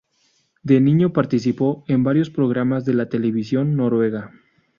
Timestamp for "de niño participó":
0.63-1.83